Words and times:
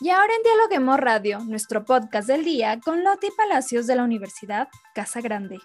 Y 0.00 0.10
ahora 0.10 0.32
en 0.32 0.44
Dialoguemos 0.44 1.00
Radio, 1.00 1.40
nuestro 1.40 1.84
podcast 1.84 2.28
del 2.28 2.44
día 2.44 2.78
con 2.78 3.02
Loti 3.02 3.30
Palacios 3.36 3.88
de 3.88 3.96
la 3.96 4.04
Universidad 4.04 4.68
Casa 4.94 5.20
Grande. 5.20 5.58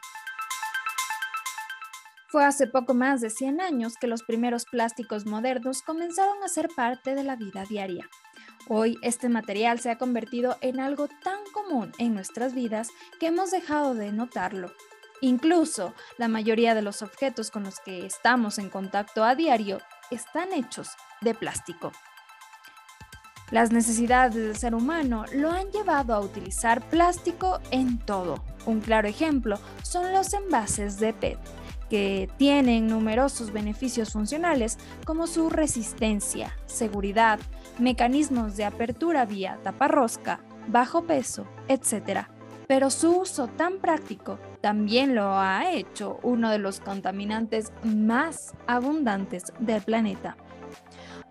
Fue 2.29 2.43
hace 2.43 2.65
poco 2.65 2.95
más 2.95 3.21
de 3.21 3.29
100 3.29 3.61
años 3.61 3.93
que 3.95 4.07
los 4.07 4.23
primeros 4.23 4.65
plásticos 4.65 5.27
modernos 5.27 5.83
comenzaron 5.83 6.41
a 6.41 6.47
ser 6.47 6.69
parte 6.75 7.13
de 7.13 7.23
la 7.23 7.35
vida 7.35 7.65
diaria. 7.69 8.09
Hoy 8.67 8.97
este 9.03 9.29
material 9.29 9.79
se 9.79 9.91
ha 9.91 9.99
convertido 9.99 10.57
en 10.61 10.79
algo 10.79 11.07
tan 11.23 11.39
común 11.53 11.91
en 11.99 12.15
nuestras 12.15 12.55
vidas 12.55 12.89
que 13.19 13.27
hemos 13.27 13.51
dejado 13.51 13.93
de 13.93 14.11
notarlo. 14.11 14.73
Incluso 15.21 15.93
la 16.17 16.27
mayoría 16.27 16.73
de 16.73 16.81
los 16.81 17.03
objetos 17.03 17.51
con 17.51 17.65
los 17.65 17.79
que 17.81 18.07
estamos 18.07 18.57
en 18.57 18.71
contacto 18.71 19.23
a 19.23 19.35
diario 19.35 19.79
están 20.09 20.53
hechos 20.53 20.89
de 21.21 21.35
plástico. 21.35 21.91
Las 23.53 23.71
necesidades 23.71 24.33
del 24.33 24.55
ser 24.55 24.73
humano 24.73 25.25
lo 25.31 25.51
han 25.51 25.69
llevado 25.69 26.15
a 26.15 26.19
utilizar 26.19 26.81
plástico 26.89 27.59
en 27.69 27.99
todo. 27.99 28.43
Un 28.65 28.81
claro 28.81 29.07
ejemplo 29.07 29.59
son 29.83 30.11
los 30.11 30.33
envases 30.33 30.99
de 30.99 31.13
PET, 31.13 31.37
que 31.87 32.31
tienen 32.37 32.87
numerosos 32.87 33.53
beneficios 33.53 34.11
funcionales 34.11 34.79
como 35.05 35.27
su 35.27 35.51
resistencia, 35.51 36.57
seguridad, 36.65 37.39
mecanismos 37.77 38.57
de 38.57 38.65
apertura 38.65 39.23
vía 39.27 39.59
taparrosca, 39.61 40.39
bajo 40.65 41.03
peso, 41.03 41.45
etc. 41.67 42.21
Pero 42.67 42.89
su 42.89 43.19
uso 43.19 43.45
tan 43.49 43.77
práctico 43.77 44.39
también 44.61 45.13
lo 45.13 45.37
ha 45.37 45.71
hecho 45.71 46.19
uno 46.23 46.49
de 46.49 46.57
los 46.57 46.79
contaminantes 46.79 47.71
más 47.83 48.55
abundantes 48.65 49.53
del 49.59 49.83
planeta. 49.83 50.37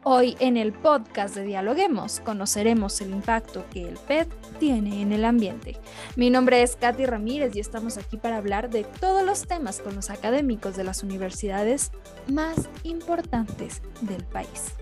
Hoy 0.04 0.36
en 0.40 0.56
el 0.56 0.72
podcast 0.72 1.36
de 1.36 1.44
Dialoguemos 1.44 2.18
conoceremos 2.18 3.00
el 3.00 3.12
impacto 3.12 3.64
que 3.72 3.88
el 3.88 3.94
PET 3.94 4.28
tiene 4.58 5.00
en 5.00 5.12
el 5.12 5.24
ambiente. 5.24 5.76
Mi 6.16 6.28
nombre 6.28 6.60
es 6.64 6.74
Katy 6.74 7.06
Ramírez 7.06 7.54
y 7.54 7.60
estamos 7.60 7.98
aquí 7.98 8.16
para 8.16 8.38
hablar 8.38 8.68
de 8.68 8.82
todos 8.82 9.24
los 9.24 9.46
temas 9.46 9.78
con 9.78 9.94
los 9.94 10.10
académicos 10.10 10.74
de 10.74 10.82
las 10.82 11.04
universidades 11.04 11.92
más 12.26 12.68
importantes 12.82 13.80
del 14.00 14.24
país. 14.24 14.74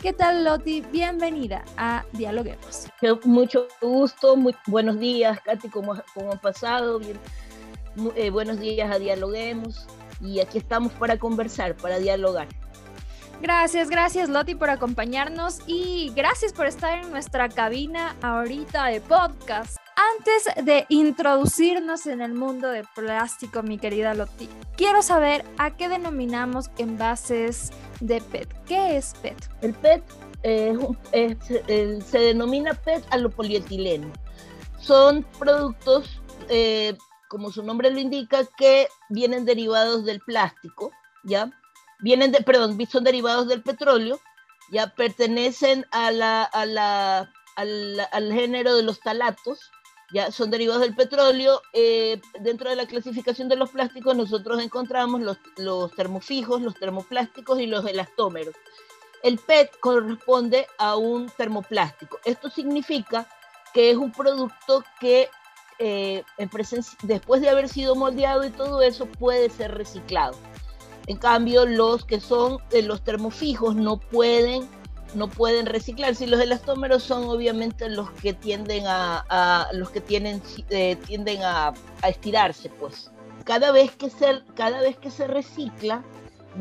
¿Qué 0.00 0.14
tal 0.14 0.42
Loti? 0.42 0.80
Bienvenida 0.90 1.62
a 1.76 2.06
Dialoguemos. 2.12 2.86
Mucho 3.24 3.68
gusto, 3.82 4.36
buenos 4.66 4.98
días 4.98 5.38
Katy, 5.42 5.68
¿cómo, 5.68 5.92
ha 5.92 6.40
pasado? 6.40 6.98
Eh, 8.16 8.30
buenos 8.30 8.58
días 8.58 8.90
a 8.90 8.98
Dialoguemos 8.98 9.86
y 10.18 10.40
aquí 10.40 10.56
estamos 10.56 10.92
para 10.94 11.18
conversar, 11.18 11.76
para 11.76 11.98
dialogar. 11.98 12.48
Gracias, 13.40 13.88
gracias 13.88 14.28
Loti 14.28 14.54
por 14.54 14.68
acompañarnos 14.68 15.60
y 15.66 16.12
gracias 16.14 16.52
por 16.52 16.66
estar 16.66 16.98
en 16.98 17.10
nuestra 17.10 17.48
cabina 17.48 18.14
ahorita 18.20 18.86
de 18.86 19.00
podcast. 19.00 19.78
Antes 20.18 20.64
de 20.64 20.84
introducirnos 20.90 22.06
en 22.06 22.20
el 22.20 22.34
mundo 22.34 22.68
de 22.68 22.84
plástico, 22.94 23.62
mi 23.62 23.78
querida 23.78 24.12
Loti, 24.12 24.46
quiero 24.76 25.00
saber 25.00 25.42
a 25.56 25.74
qué 25.74 25.88
denominamos 25.88 26.70
envases 26.76 27.70
de 28.00 28.20
PET. 28.20 28.54
¿Qué 28.66 28.98
es 28.98 29.14
PET? 29.22 29.48
El 29.62 29.72
PET 29.72 30.04
se 32.02 32.18
denomina 32.18 32.74
PET 32.74 33.04
a 33.08 33.16
lo 33.16 33.30
polietileno. 33.30 34.12
Son 34.80 35.24
productos, 35.38 36.20
eh, 36.50 36.94
como 37.28 37.50
su 37.50 37.62
nombre 37.62 37.90
lo 37.90 38.00
indica, 38.00 38.44
que 38.58 38.88
vienen 39.08 39.46
derivados 39.46 40.04
del 40.04 40.20
plástico, 40.20 40.92
¿ya? 41.24 41.50
Vienen 42.02 42.32
de, 42.32 42.42
perdón, 42.42 42.78
son 42.90 43.04
derivados 43.04 43.48
del 43.48 43.62
petróleo, 43.62 44.20
ya 44.70 44.94
pertenecen 44.94 45.86
a 45.90 46.10
la, 46.10 46.44
a 46.44 46.66
la, 46.66 47.32
al, 47.56 48.32
género 48.32 48.76
de 48.76 48.82
los 48.82 49.00
talatos, 49.00 49.70
ya 50.12 50.30
son 50.32 50.50
derivados 50.50 50.82
del 50.82 50.94
petróleo. 50.94 51.60
Eh, 51.72 52.20
dentro 52.40 52.70
de 52.70 52.76
la 52.76 52.86
clasificación 52.86 53.48
de 53.48 53.56
los 53.56 53.70
plásticos 53.70 54.16
nosotros 54.16 54.62
encontramos 54.62 55.20
los, 55.20 55.38
los 55.56 55.92
termofijos, 55.94 56.62
los 56.62 56.74
termoplásticos 56.74 57.60
y 57.60 57.66
los 57.66 57.86
elastómeros. 57.86 58.54
El 59.22 59.38
PET 59.38 59.78
corresponde 59.80 60.66
a 60.78 60.96
un 60.96 61.28
termoplástico. 61.36 62.18
Esto 62.24 62.48
significa 62.48 63.28
que 63.74 63.90
es 63.90 63.96
un 63.96 64.12
producto 64.12 64.82
que 64.98 65.28
eh, 65.78 66.24
en 66.36 66.50
después 67.02 67.40
de 67.40 67.48
haber 67.48 67.68
sido 67.68 67.94
moldeado 67.94 68.44
y 68.44 68.50
todo 68.50 68.82
eso 68.82 69.06
puede 69.06 69.48
ser 69.48 69.74
reciclado. 69.76 70.36
En 71.10 71.16
cambio, 71.16 71.66
los 71.66 72.04
que 72.04 72.20
son 72.20 72.58
de 72.70 72.82
los 72.82 73.02
termofijos 73.02 73.74
no 73.74 73.96
pueden, 73.96 74.62
no 75.16 75.28
pueden 75.28 75.66
reciclarse. 75.66 76.22
Y 76.22 76.28
los 76.28 76.40
elastómeros 76.40 77.02
son 77.02 77.24
obviamente 77.24 77.88
los 77.88 78.08
que 78.12 78.32
tienden 78.32 78.84
a, 78.86 79.68
los 79.72 79.90
que 79.90 80.00
tienen, 80.00 80.40
eh, 80.68 80.94
tienden 81.08 81.42
a, 81.42 81.74
estirarse, 82.06 82.68
pues. 82.78 83.10
Cada 83.42 83.72
vez, 83.72 83.90
que 83.96 84.08
se, 84.08 84.40
cada 84.54 84.82
vez 84.82 84.98
que 84.98 85.10
se 85.10 85.26
recicla, 85.26 86.04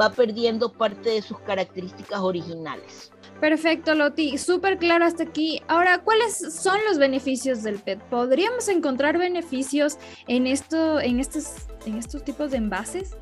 va 0.02 0.10
perdiendo 0.10 0.74
parte 0.74 1.12
de 1.12 1.22
sus 1.22 1.38
características 1.42 2.20
originales. 2.20 3.12
Perfecto, 3.40 3.94
Loti. 3.94 4.40
Súper 4.40 4.80
claro 4.80 5.06
hasta 5.06 5.26
aquí. 5.26 5.62
Ahora, 5.68 6.00
¿cuáles 6.00 6.56
son 6.56 6.80
los 6.88 6.98
beneficios 6.98 7.62
del 7.62 7.78
PET? 7.78 8.02
¿Podríamos 8.10 8.68
encontrar 8.68 9.20
beneficios 9.20 10.00
en, 10.28 10.48
esto, 10.48 11.00
en, 11.00 11.20
estos, 11.20 11.68
en 11.86 11.98
estos 11.98 12.24
tipos 12.24 12.50
de 12.50 12.58
envases? 12.58 13.16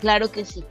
Claro 0.00 0.30
que 0.30 0.44
sí. 0.44 0.64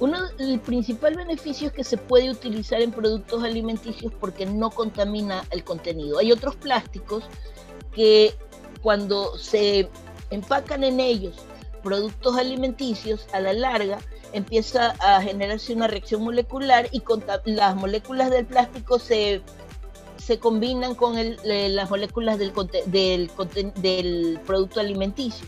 Uno, 0.00 0.18
el 0.38 0.58
principal 0.60 1.14
beneficio 1.14 1.68
es 1.68 1.72
que 1.72 1.84
se 1.84 1.96
puede 1.96 2.30
utilizar 2.30 2.80
en 2.80 2.90
productos 2.90 3.44
alimenticios 3.44 4.12
porque 4.18 4.46
no 4.46 4.70
contamina 4.70 5.44
el 5.50 5.62
contenido. 5.62 6.18
Hay 6.18 6.32
otros 6.32 6.56
plásticos 6.56 7.24
que 7.94 8.34
cuando 8.82 9.38
se 9.38 9.88
empacan 10.30 10.82
en 10.82 10.98
ellos 10.98 11.36
productos 11.82 12.36
alimenticios, 12.36 13.26
a 13.32 13.40
la 13.40 13.52
larga 13.52 13.98
empieza 14.32 14.94
a 15.00 15.20
generarse 15.20 15.74
una 15.74 15.88
reacción 15.88 16.22
molecular 16.22 16.88
y 16.90 17.02
las 17.44 17.76
moléculas 17.76 18.30
del 18.30 18.46
plástico 18.46 18.98
se, 18.98 19.42
se 20.16 20.38
combinan 20.38 20.94
con 20.94 21.16
las 21.44 21.90
moléculas 21.90 22.38
del, 22.38 22.52
del, 22.86 23.30
del 23.76 24.40
producto 24.46 24.80
alimenticio. 24.80 25.46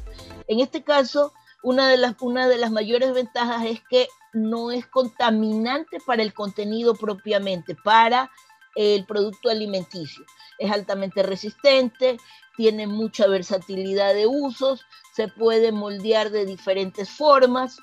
En 0.48 0.60
este 0.60 0.82
caso, 0.82 1.32
una 1.64 1.88
de, 1.88 1.97
las, 1.97 2.14
una 2.20 2.47
de 2.47 2.58
las 2.58 2.70
mayores 2.70 3.12
ventajas 3.14 3.64
es 3.64 3.80
que 3.88 4.06
no 4.34 4.70
es 4.70 4.86
contaminante 4.86 5.98
para 6.06 6.22
el 6.22 6.34
contenido 6.34 6.94
propiamente, 6.94 7.75
para 7.75 8.30
el 8.76 9.06
producto 9.06 9.48
alimenticio. 9.48 10.24
Es 10.58 10.70
altamente 10.70 11.22
resistente, 11.22 12.19
tiene 12.56 12.86
mucha 12.86 13.26
versatilidad 13.26 14.12
de 14.12 14.26
usos, 14.26 14.84
se 15.14 15.28
puede 15.28 15.72
moldear 15.72 16.30
de 16.30 16.44
diferentes 16.44 17.08
formas, 17.08 17.78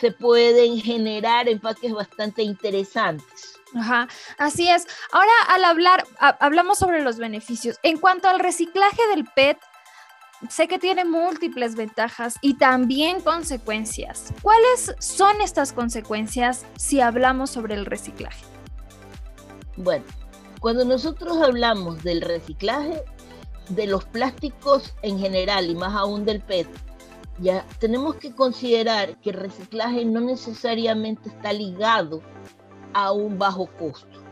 se 0.00 0.10
pueden 0.10 0.80
generar 0.80 1.48
empaques 1.48 1.92
bastante 1.92 2.42
interesantes. 2.42 3.60
Ajá, 3.74 4.08
así 4.38 4.70
es. 4.70 4.86
Ahora 5.12 5.32
al 5.48 5.64
hablar, 5.64 6.06
hablamos 6.18 6.78
sobre 6.78 7.02
los 7.02 7.18
beneficios. 7.18 7.78
En 7.82 7.98
cuanto 7.98 8.28
al 8.28 8.40
reciclaje 8.40 9.06
del 9.08 9.26
PET, 9.26 9.58
sé 10.48 10.68
que 10.68 10.78
tiene 10.78 11.04
múltiples 11.04 11.74
ventajas 11.74 12.36
y 12.40 12.54
también 12.54 13.20
consecuencias. 13.20 14.32
¿Cuáles 14.42 14.94
son 14.98 15.40
estas 15.40 15.72
consecuencias 15.72 16.66
si 16.76 17.00
hablamos 17.00 17.50
sobre 17.50 17.74
el 17.74 17.86
reciclaje? 17.86 18.44
Bueno, 19.76 20.04
cuando 20.60 20.84
nosotros 20.84 21.38
hablamos 21.38 22.02
del 22.02 22.20
reciclaje 22.20 23.02
de 23.68 23.86
los 23.86 24.04
plásticos 24.04 24.94
en 25.02 25.18
general 25.18 25.70
y 25.70 25.74
más 25.74 25.94
aún 25.94 26.24
del 26.24 26.40
PET, 26.40 26.68
ya 27.38 27.66
tenemos 27.78 28.16
que 28.16 28.34
considerar 28.34 29.16
que 29.20 29.30
el 29.30 29.36
reciclaje 29.36 30.04
no 30.04 30.20
necesariamente 30.20 31.30
está 31.30 31.52
ligado 31.52 32.22
a 32.92 33.12
un 33.12 33.38
bajo 33.38 33.66
costo. 33.78 34.22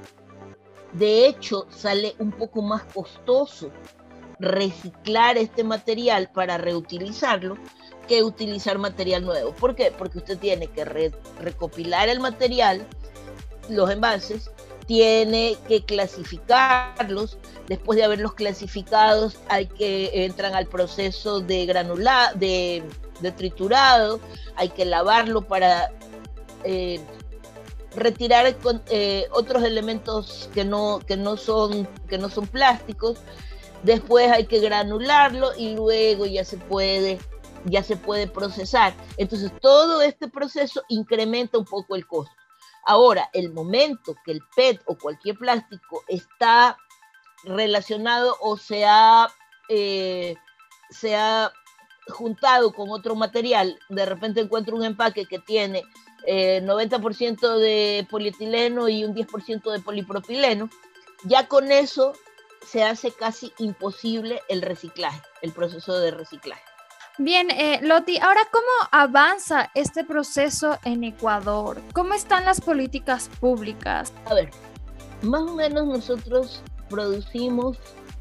De 0.93 1.26
hecho, 1.26 1.67
sale 1.70 2.14
un 2.19 2.32
poco 2.32 2.62
más 2.62 2.84
costoso 2.84 3.70
reciclar 4.40 5.37
este 5.37 5.62
material 5.62 6.31
para 6.32 6.58
reutilizarlo 6.58 7.56
que 8.08 8.25
utilizar 8.25 8.78
material 8.78 9.25
nuevo. 9.25 9.54
¿Por 9.54 9.76
qué? 9.76 9.92
Porque 9.96 10.19
usted 10.19 10.38
tiene 10.38 10.66
que 10.66 10.84
recopilar 11.38 12.08
el 12.08 12.19
material, 12.19 12.84
los 13.69 13.88
envases, 13.90 14.50
tiene 14.87 15.56
que 15.69 15.84
clasificarlos. 15.84 17.38
Después 17.69 17.96
de 17.96 18.04
haberlos 18.04 18.32
clasificados, 18.32 19.38
hay 19.48 19.66
que 19.66 20.25
entran 20.25 20.54
al 20.54 20.66
proceso 20.66 21.40
de 21.40 21.66
granulado, 21.66 22.36
de, 22.36 22.82
triturado, 23.36 24.19
hay 24.56 24.70
que 24.70 24.86
lavarlo 24.86 25.43
para 25.43 25.93
eh, 26.64 26.98
retirar 27.94 28.56
eh, 28.90 29.28
otros 29.31 29.62
elementos 29.62 30.50
que 30.52 30.64
no, 30.64 30.98
que 31.06 31.16
no 31.16 31.36
son 31.36 31.86
que 32.08 32.19
no 32.19 32.28
son 32.28 32.46
plásticos 32.46 33.19
después 33.82 34.31
hay 34.31 34.47
que 34.47 34.61
granularlo 34.61 35.50
y 35.56 35.75
luego 35.75 36.27
ya 36.27 36.44
se 36.44 36.56
puede 36.56 37.19
ya 37.65 37.82
se 37.82 37.97
puede 37.97 38.27
procesar. 38.27 38.94
Entonces 39.17 39.53
todo 39.61 40.00
este 40.03 40.29
proceso 40.29 40.82
incrementa 40.88 41.59
un 41.59 41.65
poco 41.65 41.94
el 41.94 42.06
costo. 42.06 42.35
Ahora, 42.85 43.29
el 43.32 43.53
momento 43.53 44.15
que 44.25 44.32
el 44.32 44.41
PET 44.56 44.81
o 44.87 44.97
cualquier 44.97 45.37
plástico 45.37 46.03
está 46.09 46.77
relacionado 47.44 48.37
o 48.41 48.56
se 48.56 48.85
ha, 48.87 49.29
eh, 49.69 50.37
se 50.88 51.15
ha 51.17 51.53
juntado 52.09 52.73
con 52.73 52.91
otro 52.91 53.15
material, 53.15 53.79
de 53.88 54.06
repente 54.06 54.41
encuentro 54.41 54.77
un 54.77 54.85
empaque 54.85 55.27
que 55.27 55.38
tiene 55.38 55.85
90% 56.27 57.56
eh, 57.56 57.61
de 57.61 58.06
polietileno 58.11 58.88
y 58.88 59.05
un 59.05 59.15
10% 59.15 59.71
de 59.71 59.81
polipropileno, 59.81 60.69
ya 61.25 61.47
con 61.47 61.71
eso 61.71 62.15
se 62.66 62.82
hace 62.84 63.12
casi 63.12 63.52
imposible 63.58 64.40
el 64.48 64.62
reciclaje, 64.62 65.22
el 65.42 65.52
proceso 65.52 65.98
de 65.98 66.10
reciclaje. 66.10 66.62
Bien, 67.18 67.50
eh, 67.50 67.80
Loti, 67.82 68.18
ahora 68.18 68.40
cómo 68.50 68.66
avanza 68.92 69.70
este 69.74 70.04
proceso 70.04 70.78
en 70.84 71.04
Ecuador? 71.04 71.82
¿Cómo 71.92 72.14
están 72.14 72.44
las 72.44 72.60
políticas 72.60 73.28
públicas? 73.40 74.12
A 74.24 74.34
ver, 74.34 74.50
más 75.22 75.42
o 75.42 75.54
menos 75.54 75.86
nosotros 75.86 76.62
producimos 76.88 77.76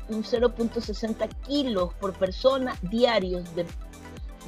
un 0.10 0.24
0.60 0.24 1.30
kilos 1.48 1.94
por 1.94 2.14
persona 2.14 2.76
diarios 2.82 3.46
de, 3.56 3.66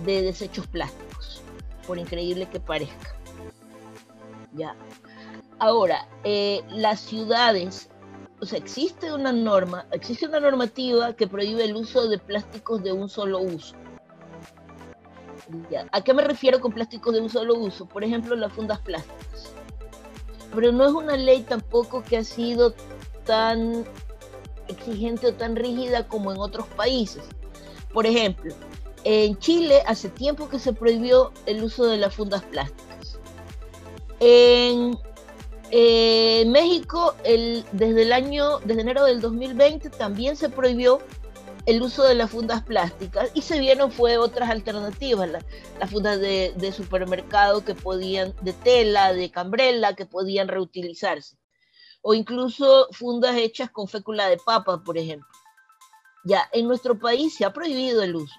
desechos 0.03 0.67
plásticos, 0.67 1.43
por 1.87 1.97
increíble 1.97 2.49
que 2.49 2.59
parezca. 2.59 3.15
Ya. 4.53 4.75
Ahora, 5.59 6.07
eh, 6.23 6.61
las 6.69 6.99
ciudades 6.99 7.90
o 8.41 8.45
sea, 8.45 8.57
existe 8.57 9.13
una 9.13 9.31
norma, 9.31 9.85
existe 9.91 10.25
una 10.25 10.39
normativa 10.39 11.13
que 11.13 11.27
prohíbe 11.27 11.63
el 11.63 11.75
uso 11.75 12.09
de 12.09 12.17
plásticos 12.17 12.83
de 12.83 12.91
un 12.91 13.07
solo 13.07 13.39
uso. 13.39 13.75
¿A 15.91 16.01
qué 16.01 16.13
me 16.13 16.23
refiero 16.23 16.59
con 16.59 16.71
plásticos 16.71 17.13
de 17.13 17.21
un 17.21 17.29
solo 17.29 17.53
uso? 17.53 17.85
Por 17.85 18.03
ejemplo, 18.03 18.35
las 18.35 18.51
fundas 18.51 18.79
plásticas. 18.79 19.53
Pero 20.55 20.71
no 20.71 20.85
es 20.85 20.91
una 20.91 21.17
ley 21.17 21.41
tampoco 21.41 22.03
que 22.03 22.17
ha 22.17 22.23
sido 22.23 22.73
tan 23.25 23.85
exigente 24.67 25.27
o 25.27 25.33
tan 25.33 25.55
rígida 25.55 26.07
como 26.07 26.31
en 26.31 26.39
otros 26.39 26.65
países. 26.69 27.23
Por 27.93 28.07
ejemplo, 28.07 28.55
en 29.03 29.37
Chile 29.37 29.83
hace 29.85 30.09
tiempo 30.09 30.49
que 30.49 30.57
se 30.57 30.73
prohibió 30.73 31.31
el 31.45 31.63
uso 31.63 31.85
de 31.85 31.97
las 31.97 32.15
fundas 32.15 32.41
plásticas. 32.43 33.19
En 34.19 34.97
eh, 35.71 36.43
México, 36.47 37.15
el, 37.23 37.65
desde 37.71 38.01
el 38.03 38.11
año, 38.11 38.59
desde 38.59 38.81
enero 38.81 39.05
del 39.05 39.21
2020, 39.21 39.89
también 39.89 40.35
se 40.35 40.49
prohibió 40.49 40.99
el 41.65 41.81
uso 41.81 42.03
de 42.03 42.15
las 42.15 42.31
fundas 42.31 42.63
plásticas 42.63 43.29
y 43.33 43.41
se 43.41 43.59
vieron 43.59 43.91
fue 43.91 44.17
otras 44.17 44.49
alternativas, 44.49 45.29
las 45.79 45.89
fundas 45.89 46.19
de, 46.19 46.53
de, 46.57 46.71
supermercado 46.73 47.63
que 47.63 47.75
podían, 47.75 48.35
de 48.41 48.51
tela, 48.51 49.13
de 49.13 49.31
cambrela, 49.31 49.95
que 49.95 50.05
podían 50.05 50.49
reutilizarse, 50.49 51.37
o 52.01 52.13
incluso 52.13 52.87
fundas 52.91 53.37
hechas 53.37 53.69
con 53.69 53.87
fécula 53.87 54.27
de 54.27 54.37
papa, 54.37 54.83
por 54.83 54.97
ejemplo. 54.97 55.29
Ya 56.25 56.49
en 56.51 56.67
nuestro 56.67 56.99
país 56.99 57.35
se 57.35 57.45
ha 57.45 57.53
prohibido 57.53 58.03
el 58.03 58.15
uso. 58.15 58.35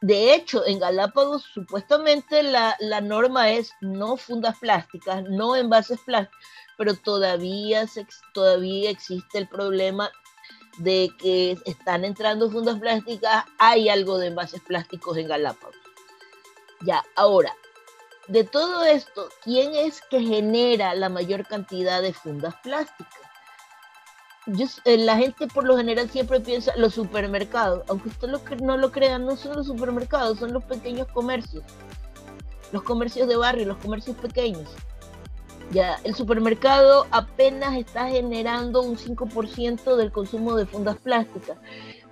De 0.00 0.34
hecho, 0.34 0.66
en 0.66 0.80
Galápagos 0.80 1.44
supuestamente 1.44 2.42
la, 2.42 2.76
la 2.80 3.00
norma 3.00 3.52
es 3.52 3.70
no 3.80 4.16
fundas 4.16 4.58
plásticas, 4.58 5.22
no 5.30 5.54
envases 5.54 6.00
plásticos, 6.00 6.44
pero 6.76 6.94
todavía, 6.94 7.86
todavía 8.32 8.90
existe 8.90 9.38
el 9.38 9.48
problema 9.48 10.10
de 10.78 11.10
que 11.18 11.58
están 11.66 12.04
entrando 12.04 12.50
fundas 12.50 12.78
plásticas, 12.78 13.44
hay 13.58 13.88
algo 13.88 14.18
de 14.18 14.28
envases 14.28 14.60
plásticos 14.62 15.16
en 15.16 15.28
Galápagos. 15.28 15.76
Ya, 16.80 17.04
ahora, 17.14 17.54
de 18.28 18.44
todo 18.44 18.84
esto, 18.84 19.28
¿quién 19.42 19.74
es 19.74 20.00
que 20.10 20.20
genera 20.20 20.94
la 20.94 21.08
mayor 21.08 21.46
cantidad 21.46 22.00
de 22.02 22.12
fundas 22.12 22.54
plásticas? 22.62 23.22
Eh, 24.84 24.98
la 24.98 25.16
gente 25.16 25.46
por 25.46 25.64
lo 25.64 25.76
general 25.76 26.10
siempre 26.10 26.40
piensa 26.40 26.74
los 26.76 26.94
supermercados, 26.94 27.84
aunque 27.88 28.08
usted 28.08 28.28
lo, 28.28 28.40
no 28.60 28.76
lo 28.76 28.90
crean, 28.90 29.24
no 29.24 29.36
son 29.36 29.54
los 29.54 29.66
supermercados, 29.66 30.38
son 30.38 30.52
los 30.52 30.64
pequeños 30.64 31.06
comercios, 31.08 31.62
los 32.72 32.82
comercios 32.82 33.28
de 33.28 33.36
barrio, 33.36 33.66
los 33.66 33.78
comercios 33.78 34.16
pequeños. 34.16 34.68
Ya, 35.70 35.98
el 36.04 36.14
supermercado 36.14 37.06
apenas 37.10 37.76
está 37.76 38.08
generando 38.08 38.82
un 38.82 38.96
5% 38.96 39.96
del 39.96 40.12
consumo 40.12 40.54
de 40.54 40.66
fundas 40.66 40.96
plásticas. 40.96 41.56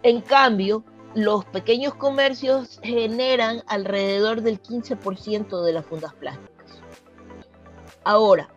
En 0.03 0.21
cambio, 0.23 0.85
los 1.15 1.45
pequeños 1.47 1.95
comercios 1.95 2.81
generan 2.83 3.63
alrededor 3.67 4.43
del 4.43 4.63
15% 4.63 5.63
de 5.63 5.73
las 5.73 5.85
fundas 5.85 6.15
plásticas. 6.15 6.81
Ahora, 8.05 8.49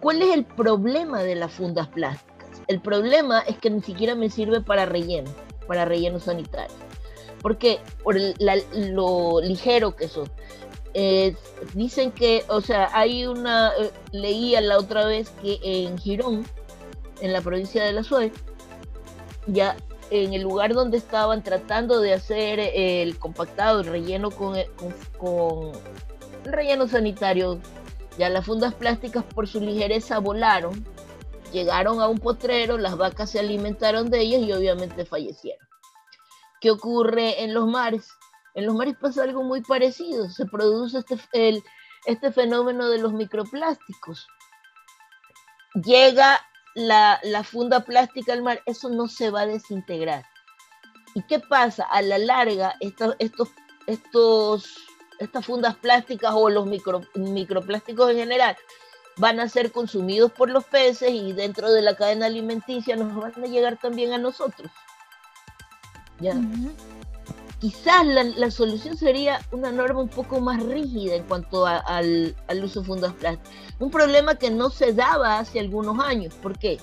¿cuál 0.00 0.22
es 0.22 0.34
el 0.34 0.44
problema 0.44 1.22
de 1.22 1.34
las 1.34 1.52
fundas 1.52 1.88
plásticas? 1.88 2.62
El 2.68 2.80
problema 2.80 3.40
es 3.40 3.58
que 3.58 3.70
ni 3.70 3.82
siquiera 3.82 4.14
me 4.14 4.30
sirve 4.30 4.60
para 4.60 4.86
relleno, 4.86 5.30
para 5.66 5.84
relleno 5.84 6.20
sanitario. 6.20 6.76
Porque 7.42 7.80
por 8.02 8.16
lo 8.72 9.40
ligero 9.40 9.94
que 9.94 10.08
son. 10.08 10.30
Eh, 10.98 11.36
dicen 11.74 12.10
que, 12.10 12.42
o 12.48 12.62
sea, 12.62 12.88
hay 12.94 13.26
una, 13.26 13.70
eh, 13.78 13.92
leía 14.12 14.62
la 14.62 14.78
otra 14.78 15.04
vez 15.04 15.28
que 15.42 15.58
en 15.62 15.98
Girón, 15.98 16.46
en 17.20 17.34
la 17.34 17.42
provincia 17.42 17.84
de 17.84 17.92
la 17.92 18.02
Suez, 18.02 18.32
ya 19.46 19.76
en 20.08 20.32
el 20.32 20.40
lugar 20.40 20.72
donde 20.72 20.96
estaban 20.96 21.42
tratando 21.42 22.00
de 22.00 22.14
hacer 22.14 22.58
el 22.60 23.18
compactado, 23.18 23.80
el 23.80 23.88
relleno 23.88 24.30
con, 24.30 24.56
eh, 24.56 24.70
con, 25.18 25.72
el 26.46 26.52
relleno 26.52 26.88
sanitario, 26.88 27.60
ya 28.16 28.30
las 28.30 28.46
fundas 28.46 28.72
plásticas 28.72 29.22
por 29.22 29.46
su 29.46 29.60
ligereza 29.60 30.18
volaron, 30.18 30.82
llegaron 31.52 32.00
a 32.00 32.08
un 32.08 32.20
potrero, 32.20 32.78
las 32.78 32.96
vacas 32.96 33.32
se 33.32 33.38
alimentaron 33.38 34.08
de 34.08 34.20
ellas 34.20 34.40
y 34.40 34.52
obviamente 34.54 35.04
fallecieron. 35.04 35.68
¿Qué 36.58 36.70
ocurre 36.70 37.44
en 37.44 37.52
los 37.52 37.66
mares? 37.66 38.08
En 38.56 38.64
los 38.64 38.74
mares 38.74 38.96
pasa 38.98 39.22
algo 39.22 39.42
muy 39.42 39.60
parecido, 39.60 40.30
se 40.30 40.46
produce 40.46 40.98
este, 40.98 41.18
el, 41.32 41.62
este 42.06 42.32
fenómeno 42.32 42.88
de 42.88 42.98
los 42.98 43.12
microplásticos. 43.12 44.26
Llega 45.74 46.40
la, 46.74 47.20
funda 47.44 47.80
plástica 47.80 48.32
al 48.32 48.42
mar, 48.42 48.62
eso 48.64 48.88
no 48.88 49.08
se 49.08 49.28
va 49.28 49.42
a 49.42 49.46
desintegrar. 49.46 50.24
¿Y 51.14 51.22
qué 51.24 51.38
pasa? 51.38 51.84
A 51.84 52.00
la 52.00 52.16
larga, 52.16 52.76
estos, 52.80 53.14
estos, 53.86 54.86
estas 55.18 55.44
fundas 55.44 55.76
plásticas 55.76 56.32
o 56.34 56.48
los 56.48 56.64
micro, 56.64 57.02
microplásticos 57.14 58.10
en 58.10 58.16
general 58.16 58.56
van 59.18 59.38
a 59.38 59.50
ser 59.50 59.70
consumidos 59.70 60.32
por 60.32 60.48
los 60.48 60.64
peces 60.64 61.10
y 61.10 61.34
dentro 61.34 61.70
de 61.70 61.82
la 61.82 61.94
cadena 61.94 62.24
alimenticia 62.24 62.96
nos 62.96 63.14
van 63.14 63.44
a 63.44 63.46
llegar 63.46 63.78
también 63.78 64.14
a 64.14 64.18
nosotros. 64.18 64.72
¿Ya? 66.20 66.34
Quizás 67.58 68.06
la, 68.06 68.50
solución 68.50 68.96
sería 68.96 69.40
una 69.50 69.72
norma 69.72 70.00
un 70.00 70.08
poco 70.08 70.40
más 70.40 70.62
rígida 70.62 71.14
en 71.14 71.24
cuanto 71.24 71.66
al, 71.66 72.34
uso 72.62 72.80
de 72.80 72.86
fundas 72.86 73.12
plásticas. 73.14 73.52
Un 73.78 73.90
problema 73.90 74.36
que 74.36 74.50
no 74.50 74.70
se 74.70 74.92
daba 74.92 75.38
hace 75.38 75.60
algunos 75.60 75.98
años. 75.98 76.34
¿Por 76.34 76.58
qué? 76.58 76.78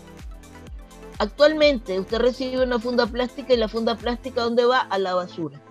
Actualmente 1.19 1.99
usted 1.99 2.17
recibe 2.17 2.63
una 2.63 2.79
funda 2.79 3.05
plástica 3.05 3.53
y 3.53 3.57
la 3.57 3.67
funda 3.67 3.95
plástica 3.95 4.41
¿dónde 4.41 4.65
va? 4.65 4.79
A 4.79 4.97
la 4.97 5.13
basura. 5.13 5.61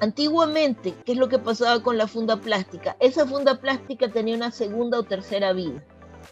Antiguamente, 0.00 0.94
¿qué 1.04 1.12
es 1.12 1.18
lo 1.18 1.28
que 1.28 1.38
pasaba 1.38 1.82
con 1.82 1.96
la 1.96 2.06
funda 2.06 2.36
plástica? 2.36 2.96
Esa 3.00 3.26
funda 3.26 3.60
plástica 3.60 4.10
tenía 4.10 4.36
una 4.36 4.50
segunda 4.50 4.98
o 4.98 5.04
tercera 5.04 5.52
vida. 5.52 5.82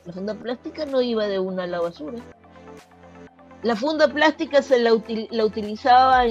La 0.05 0.13
funda 0.13 0.35
plástica 0.35 0.85
no 0.85 1.01
iba 1.01 1.27
de 1.27 1.39
una 1.39 1.63
a 1.63 1.67
la 1.67 1.81
basura 1.81 2.19
la 3.65 3.77
funda 3.77 4.09
plástica 4.09 4.61
se 4.61 4.79
la, 4.79 4.93
utilizaban 4.93 6.29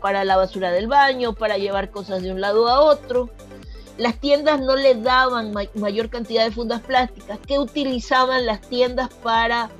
para 0.00 0.24
la 0.24 0.36
basura 0.36 0.70
del 0.70 0.86
baño, 0.86 1.34
para 1.34 1.58
llevar 1.58 1.90
cosas 1.90 2.22
de 2.22 2.30
un 2.30 2.40
lado 2.40 2.68
a 2.68 2.80
otro. 2.80 3.28
Las 3.96 4.20
tiendas 4.20 4.60
no 4.60 4.76
le 4.76 4.94
daban 4.94 5.52
mayor 5.74 6.10
cantidad 6.10 6.44
de 6.44 6.52
fundas 6.52 6.80
plásticas. 6.82 7.40
¿Qué 7.44 7.58
utilizaban 7.58 8.46
las 8.46 8.60
tiendas 8.60 9.12
para 9.14 9.70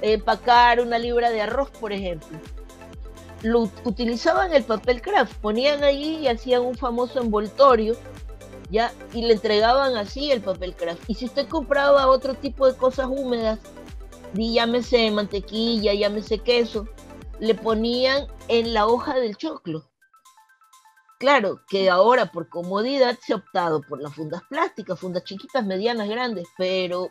empacar 0.00 0.80
una 0.80 0.98
libra 0.98 1.28
de 1.28 1.42
arroz, 1.42 1.68
por 1.68 1.92
ejemplo? 1.92 2.38
Lo, 3.42 3.70
utilizaban 3.84 4.54
el 4.54 4.64
papel 4.64 5.02
craft, 5.02 5.34
ponían 5.34 5.84
allí 5.84 6.20
y 6.20 6.28
hacían 6.28 6.62
un 6.62 6.76
famoso 6.76 7.20
envoltorio, 7.20 7.94
¿ya? 8.70 8.90
Y 9.12 9.20
le 9.20 9.34
entregaban 9.34 9.94
así 9.98 10.32
el 10.32 10.40
papel 10.40 10.74
craft. 10.74 11.02
Y 11.08 11.14
si 11.14 11.26
usted 11.26 11.46
compraba 11.46 12.06
otro 12.08 12.32
tipo 12.32 12.66
de 12.66 12.74
cosas 12.74 13.06
húmedas, 13.06 13.58
llámese 14.36 15.10
mantequilla, 15.10 15.94
llámese 15.94 16.38
queso, 16.38 16.86
le 17.40 17.54
ponían 17.54 18.26
en 18.48 18.74
la 18.74 18.86
hoja 18.86 19.14
del 19.14 19.36
choclo. 19.36 19.88
Claro 21.18 21.62
que 21.68 21.88
ahora 21.88 22.26
por 22.26 22.48
comodidad 22.48 23.18
se 23.24 23.32
ha 23.32 23.36
optado 23.36 23.80
por 23.80 24.02
las 24.02 24.14
fundas 24.14 24.42
plásticas, 24.48 25.00
fundas 25.00 25.24
chiquitas, 25.24 25.64
medianas, 25.64 26.08
grandes, 26.08 26.46
pero 26.58 27.10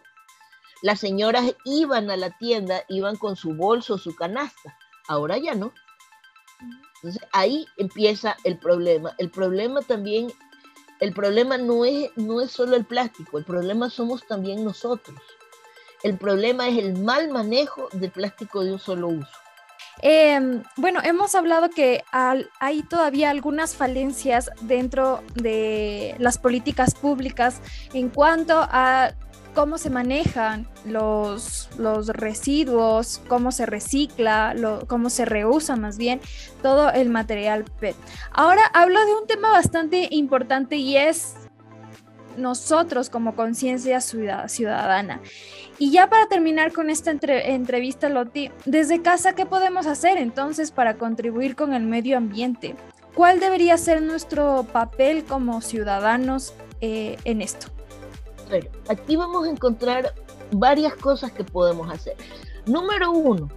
las 0.83 0.99
señoras 0.99 1.55
iban 1.65 2.11
a 2.11 2.17
la 2.17 2.37
tienda, 2.37 2.83
iban 2.89 3.15
con 3.15 3.35
su 3.35 3.55
bolso, 3.55 3.97
su 3.97 4.15
canasta. 4.15 4.77
Ahora 5.07 5.37
ya 5.37 5.55
no. 5.55 5.73
Entonces 6.95 7.21
ahí 7.33 7.65
empieza 7.77 8.35
el 8.43 8.59
problema. 8.59 9.15
El 9.17 9.31
problema 9.31 9.81
también 9.81 10.31
el 10.99 11.13
problema 11.13 11.57
no 11.57 11.83
es, 11.83 12.09
no 12.15 12.41
es 12.41 12.51
solo 12.51 12.75
el 12.75 12.85
plástico, 12.85 13.37
el 13.37 13.45
problema 13.45 13.89
somos 13.89 14.25
también 14.27 14.63
nosotros. 14.63 15.19
El 16.05 16.19
problema 16.19 16.69
es 16.69 16.77
el 16.77 16.99
mal 17.01 17.31
manejo 17.31 17.89
del 17.91 18.11
plástico 18.11 18.63
de 18.63 18.73
un 18.73 18.77
solo 18.77 19.07
uso. 19.07 19.31
Em, 20.03 20.61
bueno, 20.77 20.99
hemos 21.03 21.33
hablado 21.33 21.71
que 21.71 22.03
hay 22.59 22.83
todavía 22.83 23.31
algunas 23.31 23.75
falencias 23.75 24.51
dentro 24.61 25.23
de 25.33 26.13
las 26.19 26.37
políticas 26.37 26.93
públicas 26.93 27.59
en 27.91 28.09
cuanto 28.09 28.67
a 28.69 29.15
cómo 29.55 29.79
se 29.79 29.89
manejan 29.89 30.67
los, 30.85 31.69
los 31.79 32.05
residuos, 32.09 33.19
cómo 33.27 33.51
se 33.51 33.65
recicla, 33.65 34.53
cómo 34.85 35.09
se 35.09 35.25
reusa 35.25 35.75
más 35.75 35.97
bien 35.97 36.21
todo 36.61 36.91
el 36.91 37.09
material 37.09 37.65
PET. 37.79 37.95
Ahora 38.31 38.61
hablo 38.75 39.03
de 39.07 39.15
un 39.15 39.25
tema 39.25 39.49
bastante 39.49 40.09
importante 40.11 40.75
y 40.75 40.97
es 40.97 41.33
nosotros 42.37 43.09
como 43.09 43.35
conciencia 43.35 44.01
ciudadana. 44.01 45.21
Y 45.77 45.91
ya 45.91 46.09
para 46.09 46.27
terminar 46.27 46.71
con 46.71 46.89
esta 46.89 47.11
entrevista, 47.11 48.09
Loti, 48.09 48.51
desde 48.65 49.01
casa, 49.01 49.33
¿qué 49.33 49.45
podemos 49.45 49.87
hacer 49.87 50.17
entonces 50.17 50.71
para 50.71 50.97
contribuir 50.97 51.55
con 51.55 51.73
el 51.73 51.83
medio 51.83 52.17
ambiente? 52.17 52.75
¿Cuál 53.13 53.39
debería 53.39 53.77
ser 53.77 54.01
nuestro 54.01 54.65
papel 54.71 55.23
como 55.23 55.61
ciudadanos 55.61 56.53
eh, 56.81 57.17
en 57.25 57.41
esto? 57.41 57.67
Bueno, 58.49 58.69
aquí 58.89 59.15
vamos 59.15 59.47
a 59.47 59.51
encontrar 59.51 60.13
varias 60.51 60.93
cosas 60.95 61.31
que 61.31 61.43
podemos 61.43 61.89
hacer. 61.89 62.15
Número 62.65 63.11
uno, 63.11 63.49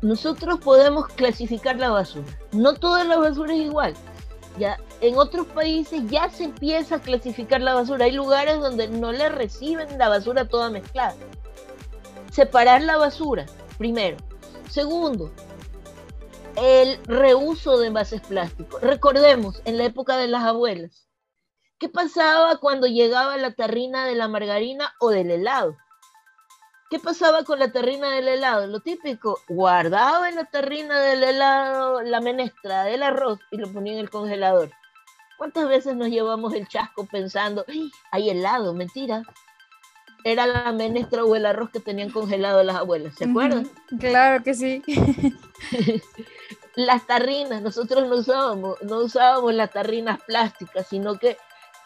nosotros 0.00 0.58
podemos 0.60 1.06
clasificar 1.08 1.76
la 1.76 1.90
basura. 1.90 2.26
No 2.52 2.74
toda 2.74 3.04
la 3.04 3.16
basura 3.16 3.54
es 3.54 3.60
igual. 3.60 3.94
Ya 4.58 4.78
en 5.02 5.18
otros 5.18 5.48
países 5.48 6.00
ya 6.06 6.30
se 6.30 6.44
empieza 6.44 6.94
a 6.94 7.00
clasificar 7.00 7.60
la 7.60 7.74
basura. 7.74 8.04
Hay 8.04 8.12
lugares 8.12 8.60
donde 8.60 8.86
no 8.86 9.10
le 9.10 9.28
reciben 9.28 9.98
la 9.98 10.08
basura 10.08 10.48
toda 10.48 10.70
mezclada. 10.70 11.16
Separar 12.30 12.82
la 12.82 12.96
basura, 12.96 13.46
primero. 13.78 14.16
Segundo, 14.70 15.32
el 16.56 17.02
reuso 17.04 17.78
de 17.78 17.88
envases 17.88 18.20
plásticos. 18.20 18.80
Recordemos, 18.80 19.60
en 19.64 19.76
la 19.76 19.84
época 19.84 20.16
de 20.16 20.28
las 20.28 20.44
abuelas, 20.44 21.08
¿qué 21.80 21.88
pasaba 21.88 22.58
cuando 22.58 22.86
llegaba 22.86 23.36
la 23.38 23.54
terrina 23.54 24.06
de 24.06 24.14
la 24.14 24.28
margarina 24.28 24.94
o 25.00 25.10
del 25.10 25.32
helado? 25.32 25.76
¿Qué 26.90 27.00
pasaba 27.00 27.42
con 27.42 27.58
la 27.58 27.72
terrina 27.72 28.10
del 28.10 28.28
helado? 28.28 28.68
Lo 28.68 28.78
típico, 28.80 29.40
guardaba 29.48 30.28
en 30.28 30.36
la 30.36 30.44
terrina 30.44 31.00
del 31.00 31.24
helado 31.24 32.02
la 32.02 32.20
menestra 32.20 32.84
del 32.84 33.02
arroz 33.02 33.40
y 33.50 33.56
lo 33.56 33.72
ponía 33.72 33.94
en 33.94 33.98
el 33.98 34.10
congelador. 34.10 34.70
¿Cuántas 35.42 35.68
veces 35.68 35.96
nos 35.96 36.08
llevamos 36.08 36.54
el 36.54 36.68
chasco 36.68 37.04
pensando, 37.04 37.64
hay 38.12 38.30
helado? 38.30 38.74
Mentira. 38.74 39.24
Era 40.22 40.46
la 40.46 40.70
menestra 40.70 41.24
o 41.24 41.34
el 41.34 41.46
arroz 41.46 41.70
que 41.70 41.80
tenían 41.80 42.10
congelado 42.10 42.62
las 42.62 42.76
abuelas, 42.76 43.16
¿se 43.16 43.24
acuerdan? 43.24 43.68
Claro 43.98 44.44
que 44.44 44.54
sí. 44.54 44.84
las 46.76 47.08
tarrinas, 47.08 47.60
nosotros 47.60 48.08
no 48.08 48.18
usábamos, 48.18 48.80
no 48.82 48.98
usábamos 48.98 49.52
las 49.52 49.72
tarrinas 49.72 50.20
plásticas, 50.22 50.86
sino 50.86 51.18
que, 51.18 51.36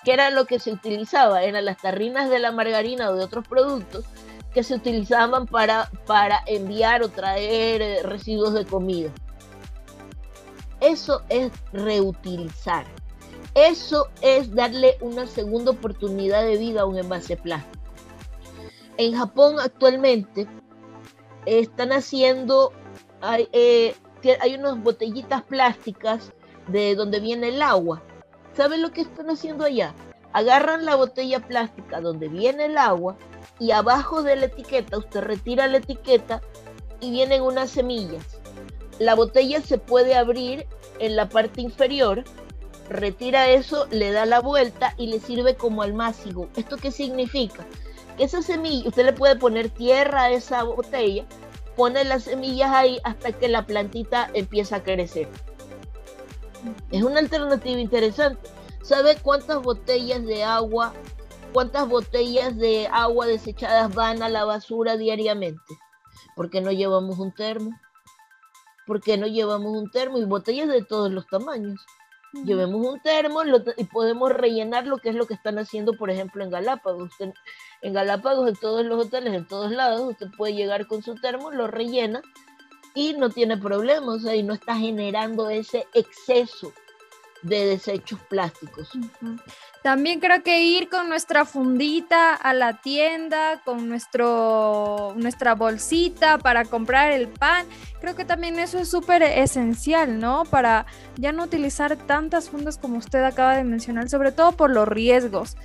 que 0.04 0.12
era 0.12 0.28
lo 0.28 0.44
que 0.44 0.58
se 0.58 0.72
utilizaba, 0.72 1.42
eran 1.42 1.64
las 1.64 1.78
tarrinas 1.78 2.28
de 2.28 2.40
la 2.40 2.52
margarina 2.52 3.08
o 3.08 3.14
de 3.14 3.24
otros 3.24 3.48
productos 3.48 4.04
que 4.52 4.64
se 4.64 4.74
utilizaban 4.74 5.46
para, 5.46 5.90
para 6.06 6.42
enviar 6.44 7.02
o 7.02 7.08
traer 7.08 7.80
eh, 7.80 8.02
residuos 8.02 8.52
de 8.52 8.66
comida. 8.66 9.10
Eso 10.82 11.22
es 11.30 11.50
reutilizar. 11.72 12.84
Eso 13.56 14.08
es 14.20 14.54
darle 14.54 14.98
una 15.00 15.26
segunda 15.26 15.70
oportunidad 15.70 16.44
de 16.44 16.58
vida 16.58 16.82
a 16.82 16.84
un 16.84 16.98
envase 16.98 17.38
plástico. 17.38 17.82
En 18.98 19.16
Japón 19.16 19.56
actualmente 19.58 20.46
están 21.46 21.90
haciendo, 21.92 22.74
hay, 23.22 23.48
eh, 23.52 23.94
hay 24.40 24.56
unas 24.56 24.82
botellitas 24.82 25.42
plásticas 25.42 26.34
de 26.68 26.94
donde 26.94 27.18
viene 27.18 27.48
el 27.48 27.62
agua. 27.62 28.02
¿Saben 28.54 28.82
lo 28.82 28.92
que 28.92 29.00
están 29.00 29.30
haciendo 29.30 29.64
allá? 29.64 29.94
Agarran 30.34 30.84
la 30.84 30.94
botella 30.94 31.40
plástica 31.40 32.02
donde 32.02 32.28
viene 32.28 32.66
el 32.66 32.76
agua 32.76 33.16
y 33.58 33.70
abajo 33.70 34.22
de 34.22 34.36
la 34.36 34.46
etiqueta 34.46 34.98
usted 34.98 35.22
retira 35.22 35.66
la 35.66 35.78
etiqueta 35.78 36.42
y 37.00 37.10
vienen 37.10 37.40
unas 37.40 37.70
semillas. 37.70 38.38
La 38.98 39.14
botella 39.14 39.62
se 39.62 39.78
puede 39.78 40.14
abrir 40.14 40.66
en 40.98 41.16
la 41.16 41.30
parte 41.30 41.62
inferior, 41.62 42.22
retira 42.88 43.48
eso, 43.48 43.86
le 43.90 44.12
da 44.12 44.26
la 44.26 44.40
vuelta 44.40 44.94
y 44.96 45.08
le 45.08 45.20
sirve 45.20 45.56
como 45.56 45.82
almácigo. 45.82 46.48
¿Esto 46.56 46.76
qué 46.76 46.90
significa? 46.90 47.66
esa 48.18 48.40
semilla, 48.40 48.88
usted 48.88 49.04
le 49.04 49.12
puede 49.12 49.36
poner 49.36 49.68
tierra 49.68 50.22
a 50.22 50.30
esa 50.30 50.62
botella, 50.62 51.26
pone 51.76 52.02
las 52.02 52.22
semillas 52.22 52.70
ahí 52.72 52.98
hasta 53.04 53.32
que 53.32 53.46
la 53.46 53.66
plantita 53.66 54.30
empieza 54.32 54.76
a 54.76 54.82
crecer. 54.82 55.28
Es 56.90 57.02
una 57.02 57.18
alternativa 57.18 57.78
interesante. 57.78 58.48
¿Sabe 58.80 59.16
cuántas 59.16 59.60
botellas 59.60 60.24
de 60.24 60.44
agua 60.44 60.94
¿Cuántas 61.56 61.88
botellas 61.88 62.54
de 62.58 62.86
agua 62.88 63.24
desechadas 63.24 63.94
van 63.94 64.22
a 64.22 64.28
la 64.28 64.44
basura 64.44 64.98
diariamente? 64.98 65.72
¿Por 66.34 66.50
qué 66.50 66.60
no 66.60 66.70
llevamos 66.70 67.18
un 67.18 67.32
termo? 67.32 67.70
¿Por 68.86 69.00
qué 69.00 69.16
no 69.16 69.26
llevamos 69.26 69.74
un 69.74 69.90
termo? 69.90 70.18
Y 70.18 70.26
botellas 70.26 70.68
de 70.68 70.84
todos 70.84 71.10
los 71.10 71.26
tamaños. 71.28 71.80
Llevemos 72.44 72.86
un 72.86 73.00
termo 73.00 73.42
y 73.76 73.84
podemos 73.84 74.32
rellenar 74.32 74.86
lo 74.86 74.98
que 74.98 75.10
es 75.10 75.14
lo 75.14 75.26
que 75.26 75.34
están 75.34 75.58
haciendo, 75.58 75.94
por 75.94 76.10
ejemplo, 76.10 76.44
en 76.44 76.50
Galápagos. 76.50 77.10
en 77.82 77.92
Galápagos, 77.92 78.48
en 78.48 78.56
todos 78.56 78.84
los 78.84 79.06
hoteles, 79.06 79.34
en 79.34 79.46
todos 79.46 79.70
lados, 79.70 80.00
usted 80.00 80.28
puede 80.36 80.54
llegar 80.54 80.86
con 80.86 81.02
su 81.02 81.14
termo, 81.14 81.50
lo 81.50 81.66
rellena 81.66 82.22
y 82.94 83.12
no 83.14 83.30
tiene 83.30 83.56
problemas, 83.56 84.24
o 84.24 84.34
y 84.34 84.42
no 84.42 84.54
está 84.54 84.76
generando 84.76 85.50
ese 85.50 85.86
exceso 85.94 86.72
de 87.46 87.66
desechos 87.66 88.20
plásticos. 88.28 88.90
También 89.82 90.18
creo 90.18 90.42
que 90.42 90.62
ir 90.62 90.88
con 90.88 91.08
nuestra 91.08 91.44
fundita 91.44 92.34
a 92.34 92.52
la 92.52 92.80
tienda, 92.80 93.60
con 93.64 93.88
nuestro, 93.88 95.14
nuestra 95.16 95.54
bolsita 95.54 96.38
para 96.38 96.64
comprar 96.64 97.12
el 97.12 97.28
pan, 97.28 97.66
creo 98.00 98.16
que 98.16 98.24
también 98.24 98.58
eso 98.58 98.78
es 98.80 98.90
súper 98.90 99.22
esencial, 99.22 100.18
¿no? 100.18 100.44
Para 100.44 100.86
ya 101.16 101.30
no 101.30 101.44
utilizar 101.44 101.96
tantas 101.96 102.50
fundas 102.50 102.78
como 102.78 102.98
usted 102.98 103.22
acaba 103.22 103.56
de 103.56 103.62
mencionar, 103.62 104.08
sobre 104.08 104.32
todo 104.32 104.52
por 104.52 104.70
los 104.70 104.88
riesgos 104.88 105.56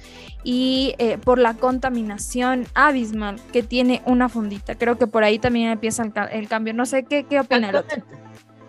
y 0.44 0.94
eh, 1.00 1.18
por 1.18 1.40
la 1.40 1.56
contaminación 1.56 2.68
abismal 2.76 3.40
que 3.52 3.64
tiene 3.64 4.04
una 4.06 4.30
fundita. 4.30 4.76
Creo 4.76 5.00
que 5.00 5.08
por 5.08 5.24
ahí 5.24 5.40
también 5.40 5.70
empieza 5.70 6.04
el, 6.32 6.48
cambio. 6.48 6.76
No 6.76 6.86
sé 6.86 7.06
qué, 7.06 7.24
qué 7.24 7.38
Exactamente. 7.38 8.04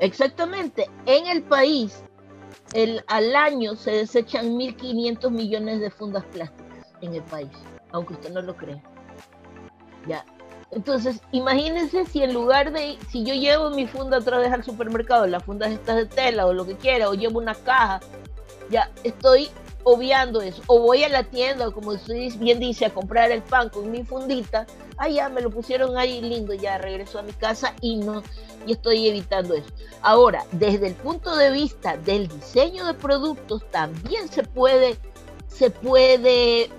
Exactamente. 0.00 0.90
En 1.06 1.26
el 1.26 1.42
país 1.42 2.02
el, 2.72 3.04
al 3.08 3.36
año 3.36 3.74
se 3.76 3.90
desechan 3.90 4.58
1.500 4.58 5.30
millones 5.30 5.80
de 5.80 5.90
fundas 5.90 6.24
plásticas 6.26 6.92
en 7.00 7.14
el 7.14 7.22
país, 7.22 7.50
aunque 7.92 8.14
usted 8.14 8.32
no 8.32 8.42
lo 8.42 8.56
crea. 8.56 8.82
Ya. 10.06 10.24
Entonces, 10.70 11.20
imagínense 11.32 12.06
si 12.06 12.22
en 12.22 12.32
lugar 12.32 12.72
de, 12.72 12.98
si 13.10 13.24
yo 13.24 13.34
llevo 13.34 13.70
mi 13.70 13.86
funda 13.86 14.18
otra 14.18 14.38
vez 14.38 14.50
al 14.50 14.64
supermercado, 14.64 15.26
las 15.26 15.44
fundas 15.44 15.70
estas 15.70 15.96
de 15.96 16.06
tela 16.06 16.46
o 16.46 16.52
lo 16.54 16.64
que 16.64 16.76
quiera, 16.76 17.10
o 17.10 17.14
llevo 17.14 17.38
una 17.38 17.54
caja, 17.54 18.00
ya 18.70 18.90
estoy 19.04 19.50
obviando 19.84 20.40
eso. 20.40 20.62
O 20.66 20.80
voy 20.80 21.04
a 21.04 21.08
la 21.08 21.24
tienda, 21.24 21.70
como 21.70 21.90
usted 21.90 22.32
bien 22.38 22.58
dice, 22.58 22.86
a 22.86 22.90
comprar 22.90 23.30
el 23.30 23.42
pan 23.42 23.68
con 23.68 23.90
mi 23.90 24.04
fundita. 24.04 24.66
Ah, 24.96 25.08
ya 25.08 25.28
me 25.28 25.40
lo 25.40 25.50
pusieron 25.50 25.96
ahí 25.96 26.20
lindo, 26.20 26.54
ya 26.54 26.78
regreso 26.78 27.18
a 27.18 27.22
mi 27.22 27.32
casa 27.32 27.74
y 27.80 27.96
no, 27.96 28.22
y 28.66 28.72
estoy 28.72 29.08
evitando 29.08 29.54
eso. 29.54 29.68
Ahora, 30.02 30.44
desde 30.52 30.88
el 30.88 30.94
punto 30.94 31.34
de 31.36 31.50
vista 31.50 31.96
del 31.96 32.28
diseño 32.28 32.86
de 32.86 32.94
productos, 32.94 33.62
también 33.70 34.28
se 34.28 34.42
puede, 34.42 34.96
se 35.48 35.70
puede 35.70 36.70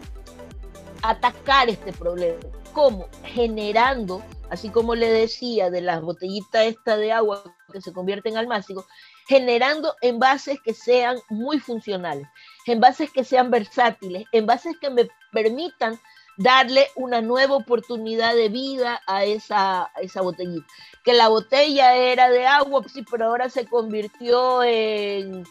atacar 1.01 1.69
este 1.69 1.93
problema. 1.93 2.39
¿Cómo? 2.73 3.07
Generando, 3.23 4.23
así 4.49 4.69
como 4.69 4.95
le 4.95 5.09
decía, 5.09 5.69
de 5.69 5.81
las 5.81 6.01
botellitas 6.01 6.65
esta 6.65 6.97
de 6.97 7.11
agua 7.11 7.43
que 7.71 7.81
se 7.81 7.93
convierte 7.93 8.29
en 8.29 8.37
almácigo, 8.37 8.85
generando 9.27 9.95
envases 10.01 10.59
que 10.63 10.73
sean 10.73 11.17
muy 11.29 11.59
funcionales, 11.59 12.27
envases 12.71 13.11
que 13.11 13.23
sean 13.23 13.51
versátiles, 13.51 14.25
envases 14.31 14.77
que 14.79 14.89
me 14.89 15.07
permitan 15.31 15.99
darle 16.37 16.87
una 16.95 17.21
nueva 17.21 17.55
oportunidad 17.55 18.35
de 18.35 18.49
vida 18.49 19.01
a 19.05 19.23
esa, 19.23 19.91
esa 20.01 20.21
botellita. 20.21 20.65
Que 21.03 21.13
la 21.13 21.27
botella 21.27 21.95
era 21.95 22.29
de 22.29 22.45
agua, 22.47 22.81
sí, 22.91 23.03
pero 23.09 23.25
ahora 23.25 23.49
se 23.49 23.65
convirtió 23.65 24.63
en, 24.63 25.43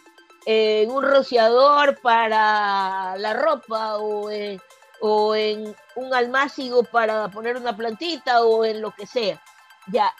un 0.45 1.03
rociador 1.03 2.01
para 2.01 3.17
la 3.17 3.33
ropa 3.35 3.99
o 3.99 4.29
en, 4.31 4.61
o 5.01 5.35
en 5.37 5.75
un 5.95 6.15
almácigo 6.15 6.83
para 6.83 7.29
poner 7.29 7.57
una 7.57 7.77
plantita 7.77 8.43
o 8.43 8.65
en 8.65 8.81
lo 8.81 8.91
que 8.93 9.07
sea. 9.07 9.41
Ya, 9.89 10.13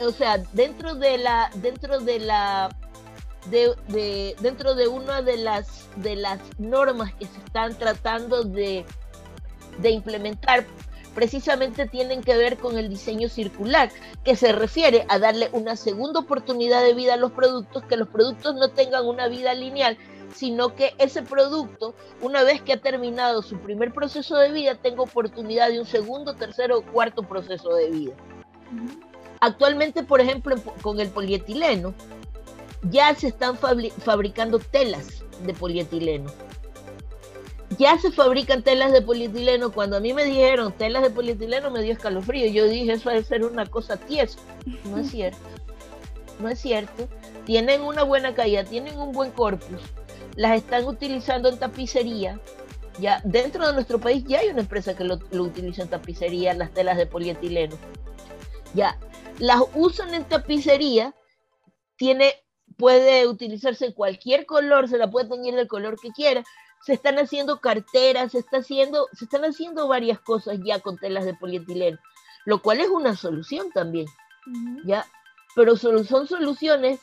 o 0.00 0.10
sea, 0.10 0.38
dentro 0.52 0.94
de 0.94 1.18
la, 1.18 1.50
dentro 1.54 2.00
de 2.00 2.20
la 2.20 2.68
de, 3.46 4.34
dentro 4.40 4.74
de 4.74 4.88
una 4.88 5.22
de 5.22 5.36
las, 5.36 5.88
de 5.96 6.16
las 6.16 6.40
normas 6.58 7.12
que 7.14 7.26
se 7.26 7.38
están 7.38 7.76
tratando 7.78 8.42
de, 8.44 8.84
de 9.78 9.90
implementar 9.90 10.66
precisamente 11.14 11.86
tienen 11.86 12.22
que 12.22 12.36
ver 12.36 12.58
con 12.58 12.76
el 12.76 12.88
diseño 12.88 13.28
circular, 13.28 13.90
que 14.24 14.36
se 14.36 14.52
refiere 14.52 15.06
a 15.08 15.18
darle 15.18 15.48
una 15.52 15.76
segunda 15.76 16.20
oportunidad 16.20 16.82
de 16.82 16.94
vida 16.94 17.14
a 17.14 17.16
los 17.16 17.32
productos, 17.32 17.84
que 17.84 17.96
los 17.96 18.08
productos 18.08 18.54
no 18.56 18.68
tengan 18.70 19.06
una 19.06 19.28
vida 19.28 19.54
lineal, 19.54 19.96
sino 20.34 20.74
que 20.74 20.94
ese 20.98 21.22
producto, 21.22 21.94
una 22.20 22.42
vez 22.42 22.60
que 22.60 22.72
ha 22.72 22.80
terminado 22.80 23.42
su 23.42 23.58
primer 23.58 23.92
proceso 23.92 24.36
de 24.36 24.50
vida, 24.50 24.74
tenga 24.74 25.02
oportunidad 25.02 25.68
de 25.68 25.80
un 25.80 25.86
segundo, 25.86 26.34
tercero 26.34 26.78
o 26.78 26.82
cuarto 26.82 27.22
proceso 27.22 27.72
de 27.74 27.90
vida. 27.90 28.14
Actualmente, 29.40 30.02
por 30.02 30.20
ejemplo, 30.20 30.56
con 30.82 30.98
el 30.98 31.10
polietileno, 31.10 31.94
ya 32.90 33.14
se 33.14 33.28
están 33.28 33.56
fabricando 33.56 34.58
telas 34.58 35.24
de 35.44 35.54
polietileno 35.54 36.30
ya 37.78 37.98
se 37.98 38.10
fabrican 38.10 38.62
telas 38.62 38.92
de 38.92 39.02
polietileno. 39.02 39.72
Cuando 39.72 39.96
a 39.96 40.00
mí 40.00 40.12
me 40.12 40.24
dijeron 40.24 40.72
telas 40.72 41.02
de 41.02 41.10
polietileno 41.10 41.70
me 41.70 41.82
dio 41.82 41.92
escalofrío. 41.92 42.50
Yo 42.50 42.66
dije, 42.66 42.92
eso 42.92 43.10
debe 43.10 43.24
ser 43.24 43.44
una 43.44 43.66
cosa 43.66 43.96
tiesa. 43.96 44.38
No 44.84 44.98
es 44.98 45.10
cierto. 45.10 45.38
No 46.40 46.48
es 46.48 46.60
cierto. 46.60 47.08
Tienen 47.44 47.82
una 47.82 48.02
buena 48.02 48.34
calidad, 48.34 48.66
tienen 48.66 48.98
un 48.98 49.12
buen 49.12 49.30
corpus. 49.30 49.80
Las 50.36 50.56
están 50.56 50.84
utilizando 50.84 51.48
en 51.48 51.58
tapicería. 51.58 52.40
Ya 52.98 53.20
dentro 53.24 53.66
de 53.66 53.72
nuestro 53.72 53.98
país 53.98 54.24
ya 54.26 54.40
hay 54.40 54.48
una 54.48 54.60
empresa 54.60 54.96
que 54.96 55.04
lo, 55.04 55.18
utiliza 55.32 55.82
en 55.82 55.88
tapicería, 55.88 56.54
las 56.54 56.72
telas 56.72 56.96
de 56.96 57.06
polietileno. 57.06 57.76
Ya, 58.72 58.98
las 59.38 59.62
usan 59.74 60.14
en 60.14 60.24
tapicería, 60.24 61.14
tiene, 61.96 62.34
puede 62.76 63.26
utilizarse 63.26 63.94
cualquier 63.94 64.46
color, 64.46 64.88
se 64.88 64.98
la 64.98 65.10
puede 65.10 65.28
teñir 65.28 65.54
del 65.54 65.68
color 65.68 65.98
que 66.00 66.10
quiera, 66.10 66.44
se 66.82 66.92
están 66.92 67.18
haciendo 67.18 67.60
carteras, 67.60 68.32
se, 68.32 68.38
está 68.38 68.58
haciendo, 68.58 69.08
se 69.12 69.24
están 69.24 69.44
haciendo 69.44 69.88
varias 69.88 70.20
cosas 70.20 70.58
ya 70.64 70.80
con 70.80 70.98
telas 70.98 71.24
de 71.24 71.34
polietileno, 71.34 71.98
lo 72.44 72.60
cual 72.60 72.80
es 72.80 72.88
una 72.88 73.16
solución 73.16 73.70
también, 73.72 74.06
¿ya? 74.84 75.06
Pero 75.54 75.76
son, 75.76 76.04
son 76.04 76.26
soluciones 76.26 77.00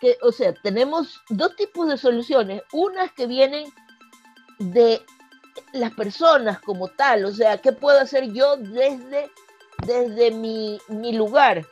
que, 0.00 0.16
o 0.22 0.32
sea, 0.32 0.54
tenemos 0.54 1.20
dos 1.28 1.54
tipos 1.56 1.88
de 1.88 1.98
soluciones, 1.98 2.62
unas 2.72 3.12
que 3.12 3.26
vienen 3.26 3.70
de 4.58 5.02
las 5.72 5.92
personas 5.92 6.60
como 6.60 6.88
tal, 6.88 7.24
o 7.24 7.32
sea, 7.32 7.58
¿qué 7.58 7.72
puedo 7.72 8.00
hacer 8.00 8.32
yo 8.32 8.56
desde, 8.56 9.30
desde 9.86 10.30
mi, 10.30 10.78
mi 10.88 11.12
lugar? 11.12 11.66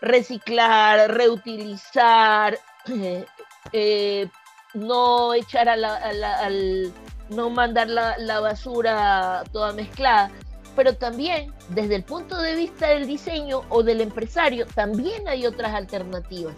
Reciclar, 0.00 1.12
reutilizar, 1.12 2.58
eh, 3.72 4.28
no 4.74 5.34
echar 5.34 5.68
a 5.68 5.76
la, 5.76 5.96
al, 5.96 6.92
no 7.30 7.50
mandar 7.50 7.88
la, 7.88 8.40
basura 8.40 9.44
toda 9.52 9.72
mezclada, 9.72 10.30
pero 10.76 10.94
también 10.94 11.52
desde 11.70 11.96
el 11.96 12.04
punto 12.04 12.40
de 12.40 12.54
vista 12.54 12.88
del 12.88 13.06
diseño 13.06 13.62
o 13.68 13.82
del 13.82 14.00
empresario, 14.00 14.66
también 14.66 15.26
hay 15.26 15.46
otras 15.46 15.74
alternativas, 15.74 16.54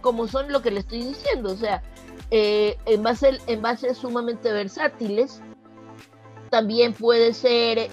como 0.00 0.26
son 0.26 0.50
lo 0.50 0.62
que 0.62 0.70
le 0.70 0.80
estoy 0.80 1.04
diciendo, 1.04 1.52
o 1.52 1.56
sea, 1.56 1.82
eh, 2.30 2.78
en, 2.86 3.02
base, 3.02 3.38
en 3.46 3.60
bases 3.60 3.98
sumamente 3.98 4.52
versátiles, 4.52 5.42
también 6.50 6.92
puede 6.92 7.34
ser 7.34 7.88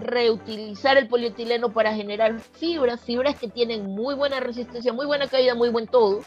reutilizar 0.00 0.96
el 0.96 1.08
polietileno 1.08 1.72
para 1.72 1.94
generar 1.94 2.38
fibras, 2.40 3.00
fibras 3.00 3.38
que 3.38 3.48
tienen 3.48 3.86
muy 3.86 4.14
buena 4.14 4.40
resistencia, 4.40 4.92
muy 4.92 5.06
buena 5.06 5.28
calidad, 5.28 5.54
muy 5.54 5.68
buen 5.68 5.86
todo, 5.86 6.20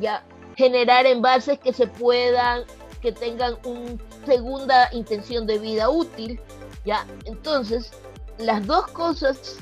ya 0.00 0.24
generar 0.56 1.06
envases 1.06 1.58
que 1.58 1.72
se 1.72 1.86
puedan, 1.86 2.64
que 3.00 3.12
tengan 3.12 3.56
una 3.64 3.96
segunda 4.26 4.88
intención 4.92 5.46
de 5.46 5.58
vida 5.58 5.90
útil, 5.90 6.40
¿ya? 6.84 7.06
Entonces, 7.24 7.92
las 8.38 8.66
dos 8.66 8.86
cosas, 8.88 9.58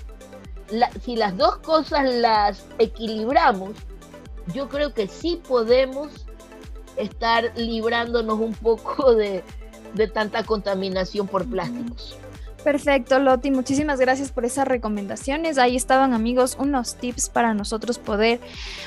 si 1.03 1.17
las 1.17 1.37
dos 1.37 1.59
cosas 1.59 2.13
las 2.15 2.67
equilibramos, 2.79 3.73
yo 4.55 4.69
creo 4.69 4.95
que 4.95 5.09
sí 5.09 5.41
podemos 5.47 6.27
estar 6.97 7.53
librándonos 7.57 8.39
un 8.41 8.55
poco 8.55 9.15
de, 9.15 9.45
de 9.95 10.09
tanta 10.09 10.43
contaminación 10.43 11.27
por 11.27 11.49
plásticos. 11.49 12.19
Perfecto, 12.65 13.21
Loti. 13.21 13.53
Muchísimas 13.53 14.01
gracias 14.01 14.33
por 14.33 14.45
esas 14.45 14.67
recomendaciones. 14.67 15.59
Ahí 15.59 15.77
estaban, 15.77 16.13
amigos, 16.13 16.57
unos 16.59 16.97
tips 16.97 17.29
para 17.29 17.55
nosotros 17.55 17.99
poder 17.99 18.41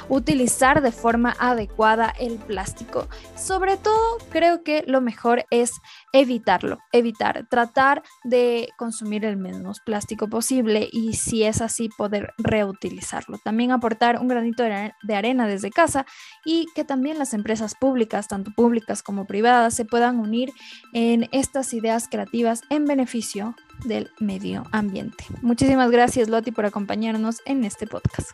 utilizar 0.10 0.82
de 0.82 0.92
forma 0.92 1.36
adecuada 1.40 2.14
el 2.20 2.36
plástico. 2.36 3.08
Sobre 3.36 3.78
todo, 3.78 4.18
creo 4.30 4.64
que 4.64 4.84
lo 4.88 5.00
mejor 5.00 5.46
es 5.52 5.72
evitarlo, 6.12 6.80
evitar, 6.92 7.48
tratar 7.50 8.04
de 8.26 8.70
consumir 8.78 9.24
el 9.24 9.38
menos 9.38 9.80
plástico 9.80 10.28
posible 10.28 10.90
y 10.92 11.14
si 11.14 11.44
es 11.44 11.62
así, 11.62 11.90
poder 11.98 12.34
reutilizarlo. 12.38 13.38
También 13.38 13.72
aportar 13.72 14.20
un 14.20 14.28
granito 14.28 14.64
de 14.64 15.16
arena 15.16 15.48
desde 15.48 15.72
casa 15.72 16.06
y 16.46 16.66
que 16.76 16.84
también 16.84 17.18
las 17.18 17.34
empresas 17.34 17.74
públicas, 17.80 18.28
tanto 18.28 18.52
públicas 18.52 19.02
como 19.02 19.26
privadas, 19.26 19.74
se 19.74 19.86
puedan 19.86 20.20
unir 20.20 20.52
en 20.94 21.30
estas 21.32 21.74
ideas 21.74 22.10
creativas 22.10 22.64
en 22.70 22.86
beneficio 22.86 23.56
del 23.84 24.12
medio 24.20 24.64
ambiente. 24.72 25.26
Muchísimas 25.42 25.92
gracias, 25.92 26.30
Loti, 26.30 26.52
por 26.52 26.66
acompañarnos 26.66 27.42
en 27.46 27.64
este 27.64 27.88
podcast. 27.88 28.32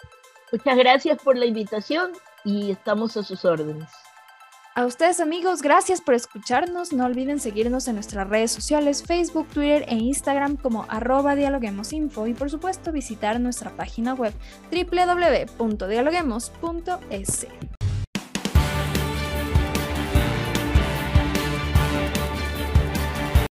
Muchas 0.51 0.77
gracias 0.77 1.21
por 1.21 1.37
la 1.37 1.45
invitación 1.45 2.11
y 2.43 2.71
estamos 2.71 3.17
a 3.17 3.23
sus 3.23 3.45
órdenes. 3.45 3.89
A 4.77 4.85
ustedes 4.85 5.19
amigos, 5.19 5.61
gracias 5.63 5.99
por 6.01 6.13
escucharnos. 6.13 6.93
No 6.93 7.05
olviden 7.05 7.39
seguirnos 7.39 7.87
en 7.87 7.95
nuestras 7.95 8.29
redes 8.29 8.51
sociales, 8.51 9.03
Facebook, 9.03 9.47
Twitter 9.47 9.85
e 9.87 9.95
Instagram 9.95 10.55
como 10.55 10.85
arroba 10.87 11.35
dialoguemosinfo 11.35 12.27
y 12.27 12.35
por 12.35 12.51
supuesto 12.51 12.91
visitar 12.91 13.39
nuestra 13.39 13.71
página 13.71 14.13
web 14.13 14.35
www.dialoguemos.es. 14.69 17.47